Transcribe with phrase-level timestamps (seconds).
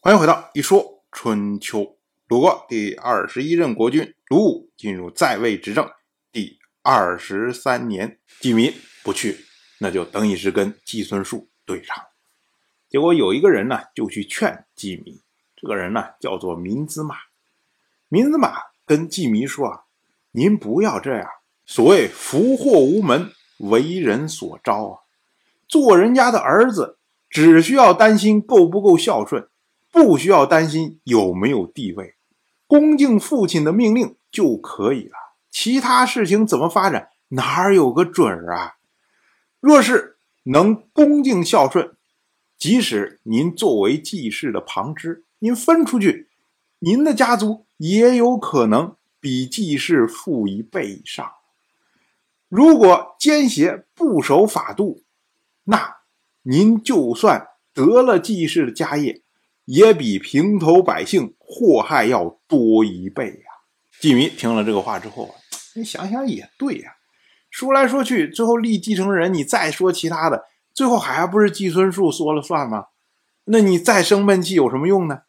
[0.00, 1.96] 欢迎回到一说春秋。
[2.28, 5.90] 鲁国第二十一任国君鲁武进入在位执政
[6.30, 8.72] 第二十三年，季民
[9.02, 9.44] 不去，
[9.80, 11.96] 那就等于是跟季孙树对上。
[12.88, 15.20] 结果有一个人呢，就去劝季民，
[15.56, 17.16] 这个人呢叫做民子马。
[18.08, 18.56] 民子马
[18.86, 19.80] 跟季民说啊
[20.30, 21.28] ：“您不要这样，
[21.66, 25.02] 所谓福祸无门，为人所招啊。
[25.66, 29.48] 做人家的儿子，只需要担心够不够孝顺，
[29.98, 32.14] 不需要担心有没有地位。”
[32.68, 35.16] 恭敬父亲的命令就可以了，
[35.50, 38.74] 其他事情怎么发展，哪有个准儿啊？
[39.58, 41.96] 若是能恭敬孝顺，
[42.58, 46.28] 即使您作为季氏的旁支，您分出去，
[46.80, 51.26] 您的家族也有可能比季氏富一倍以上。
[52.48, 55.02] 如果奸邪不守法度，
[55.64, 55.96] 那
[56.42, 59.22] 您就算得了季氏的家业。
[59.68, 63.52] 也比平头百姓祸害要多一倍呀！
[64.00, 65.34] 季民听了这个话之后啊，
[65.76, 66.94] 你想想也对呀。
[67.50, 72.86] 说来说去，最后立继承人，你再说其他的，最后还不是季孙树说了算吗？
[73.44, 75.20] 那你再生闷气有什么用呢？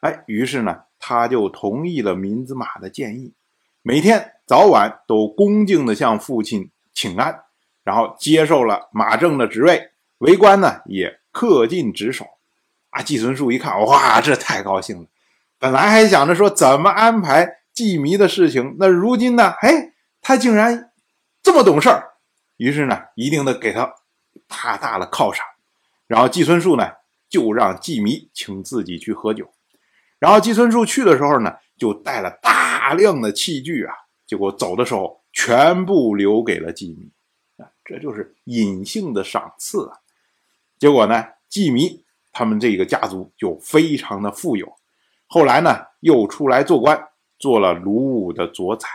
[0.00, 3.34] 哎，于是呢，他就同意了民子马的建议，
[3.82, 7.40] 每天早晚都恭敬地向父亲请安，
[7.84, 12.24] 然后接受了马政的职位，为官呢也恪尽职守。
[12.92, 15.06] 啊，季孙树一看，哇，这太高兴了。
[15.58, 19.54] 本来还想着说怎么安排季迷的事情，那如今呢？
[19.62, 20.92] 哎，他竟然
[21.42, 22.10] 这么懂事儿。
[22.58, 23.94] 于是呢，一定得给他
[24.46, 25.42] 大大的犒赏。
[26.06, 26.86] 然后季孙树呢，
[27.30, 29.50] 就让季迷请自己去喝酒。
[30.18, 33.94] 然后季孙树去的时候呢，就带了大量的器具啊。
[34.26, 37.10] 结果走的时候，全部留给了季迷。
[37.56, 39.96] 啊，这就是隐性的赏赐啊。
[40.78, 42.04] 结果呢，季迷。
[42.32, 44.72] 他们这个家族就非常的富有，
[45.26, 48.88] 后来呢又出来做官，做了鲁武的左宰。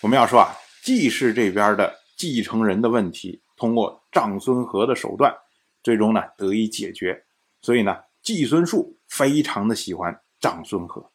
[0.00, 5.36] 我们要说啊，季氏这边的继承人的问题，通过长孙和的手段，
[5.82, 7.24] 最终呢得以解决。
[7.60, 11.10] 所以呢，季孙树非常的喜欢长孙和，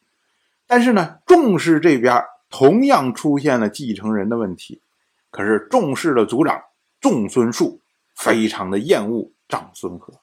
[0.68, 4.80] 但是呢，仲氏这边同样出现了继承人的问题。
[5.30, 6.62] 可是仲氏的族长
[7.00, 7.80] 仲孙树
[8.14, 10.14] 非常的厌恶长孙和，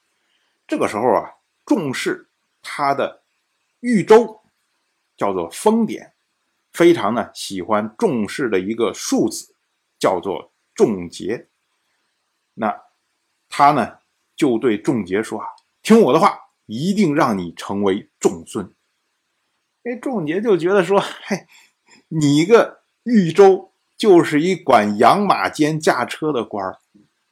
[0.66, 1.31] 这个时候啊。
[1.72, 2.28] 重视
[2.62, 3.22] 他的
[3.80, 4.42] 豫州
[5.16, 6.12] 叫做封典，
[6.74, 9.56] 非常呢喜欢重视的一个庶子
[9.98, 11.48] 叫做仲杰。
[12.56, 12.78] 那
[13.48, 14.00] 他呢
[14.36, 15.48] 就对仲杰说啊
[15.82, 18.70] ：“听我的话，一定让你成为仲孙。”
[19.86, 21.48] 哎，仲杰就觉得说：“嘿，
[22.09, 26.80] 你一个豫州就是一管养马兼驾车的官儿，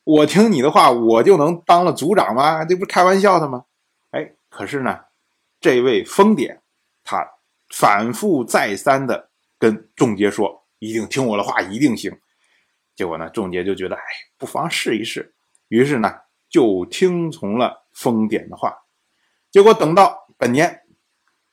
[0.06, 2.64] 我听你的话，我就能当了族长吗？
[2.64, 3.66] 这不开玩笑的吗？”
[4.50, 5.00] 可是呢，
[5.60, 6.62] 这位封典，
[7.04, 7.26] 他
[7.70, 12.20] 反复再三的跟仲杰说：“一定听我的话，一定行。”
[12.96, 14.02] 结果呢，仲杰就觉得，哎，
[14.38, 15.34] 不妨试一试。
[15.68, 16.14] 于是呢，
[16.50, 18.76] 就听从了封典的话。
[19.52, 20.82] 结果等到本年，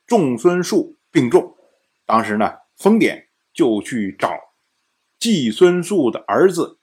[0.06, 1.56] 仲孙树病重，
[2.04, 4.30] 当时呢，封典就去找
[5.18, 6.78] 季孙树的儿子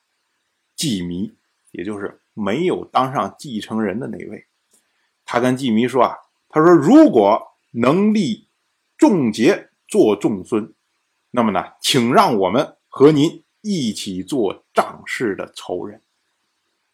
[0.75, 1.35] 季弥，
[1.71, 4.45] 也就是没有当上继承人的那位。
[5.33, 6.15] 他跟季弥说啊，
[6.47, 8.49] 他说如果能立
[8.99, 10.71] 仲杰做仲孙，
[11.31, 16.03] 那么呢，请让我们和您一起做仗氏的仇人。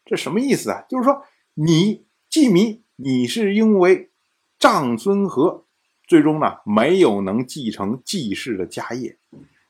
[0.06, 0.86] 这什么意思啊？
[0.88, 4.08] 就是说你季弥，你是因为
[4.58, 5.66] 长孙和
[6.08, 9.18] 最终呢没有能继承季氏的家业，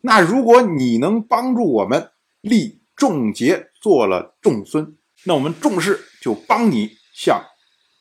[0.03, 7.42] 那如果你能帮助我们立仲杰做了仲孙，那我们仲氏就帮你向。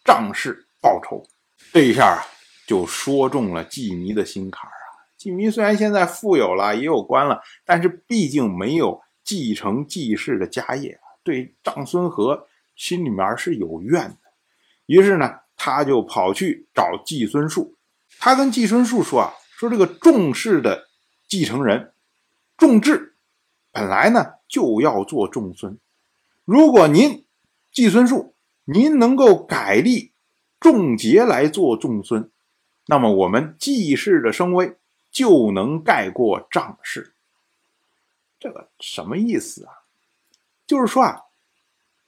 [0.10, 1.24] 仗势报仇，
[1.72, 2.26] 这一下啊，
[2.66, 4.74] 就说中了季尼的心坎啊。
[5.16, 14.18] 季尼虽然现在富有了，也有官了，但是毕竟没有继承季氏的家业，对长孙和心里面是有怨的。
[14.88, 17.76] 于是呢，他就跑去找季孙树。
[18.18, 20.88] 他跟季孙树说啊，说这个仲氏的
[21.28, 21.94] 继承人
[22.58, 23.14] 仲志，
[23.72, 25.78] 本来呢就要做仲孙，
[26.46, 27.24] 如果您
[27.72, 28.34] 季孙树。
[28.72, 30.12] 您能够改立
[30.60, 32.30] 仲杰来做仲孙，
[32.86, 34.76] 那么我们季氏的声威
[35.10, 37.16] 就能盖过张氏。
[38.40, 39.74] 这个什么意思啊？
[40.68, 41.22] 就是说啊，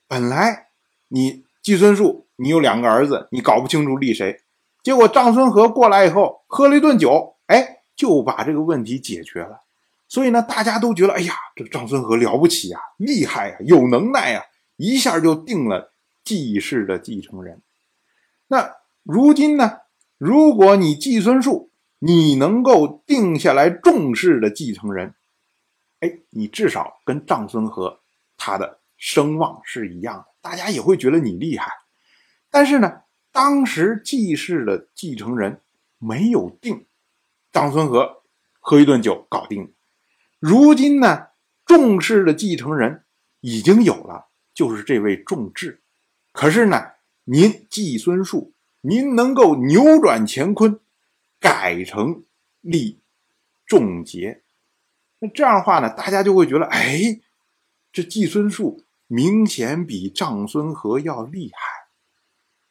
[0.08, 0.68] 本来
[1.08, 4.42] 你季孙树，你有两个儿子，你搞不清楚立谁，
[4.84, 9.62] 结果张孙和过来以后喝了一顿酒，哎，就把这个问题解决了。
[10.08, 15.91] 所以呢，大家都觉得，哎呀，这张孙和了不起呀，厉害呀，有能耐呀，一下就定了。
[16.24, 17.62] 季氏的继承人，
[18.48, 19.80] 那如今呢？
[20.18, 25.16] 如果你季孙树，你能够定下来重视的继承人，
[26.00, 28.02] 哎，你至少跟长孙和
[28.38, 31.72] 他的声望是一样的，大家也会觉得你厉害。
[32.52, 33.02] 但是呢，
[33.32, 35.62] 当时季氏的继承人
[35.98, 36.86] 没有定，
[37.52, 38.22] 长孙和
[38.60, 39.74] 喝一顿酒搞定。
[40.40, 41.30] 如今呢，
[41.66, 43.06] 重视的继承人
[43.40, 45.82] 已经有了，就是这位仲志。
[46.32, 46.94] 可是呢，
[47.24, 48.54] 您季孙树。
[48.84, 50.80] 您能够扭转乾坤，
[51.40, 52.24] 改成
[52.62, 53.00] 立
[53.68, 54.42] 仲杰，
[55.20, 57.22] 那这样的话呢，大家就会觉得，哎，
[57.92, 61.60] 这季孙树明显比长孙和要厉害，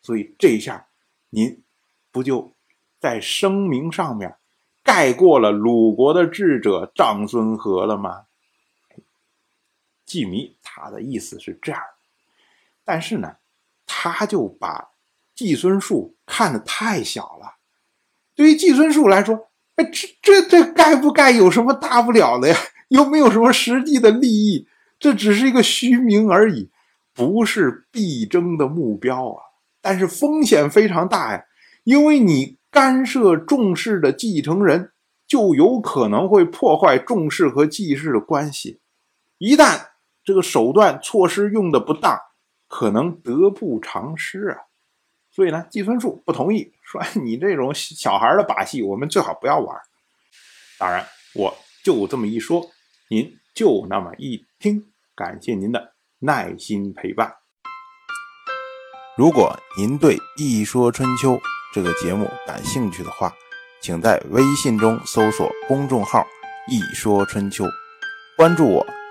[0.03, 0.89] 所以这一下，
[1.29, 1.63] 您
[2.11, 2.57] 不就
[2.99, 4.37] 在声名上面
[4.83, 8.27] 盖过了鲁国的智者长孙和了吗？
[10.05, 11.81] 季弥他的意思是这样，
[12.85, 13.37] 但是呢，
[14.09, 14.89] 他就把。
[15.33, 17.55] 季孙树看得太小了，
[18.35, 22.57] 对于季孙树来说，哎，这这这盖不盖有什么大不了的呀？
[22.89, 24.69] 又没有什么实际的利益，
[24.99, 26.71] 这只是一个虚名而已，
[27.15, 29.41] 不是必争的目标啊。
[29.81, 31.45] 但是风险非常大呀，
[31.85, 34.93] 因为你干涉众氏的继承人，
[35.27, 38.81] 就有可能会破坏众氏和季氏的关系。
[39.39, 39.87] 一旦
[40.23, 42.19] 这个手段措施用的不当，
[42.71, 44.59] 可能得不偿失啊。
[45.31, 49.77] 所以呢，季孙树不同意，说 你这种小孩的把戏，我们最好不要玩。
[50.79, 52.71] 当然，我就这么一说，
[53.11, 54.93] 您就那么一听。
[55.15, 57.35] 感谢您的耐心陪伴。
[59.19, 61.33] 如果您对《一说春秋》
[61.75, 63.35] 这个节目感兴趣的话，
[63.83, 66.27] 请在微信中搜索公众号
[66.71, 67.65] “一说春秋”，
[68.37, 69.00] 关注我。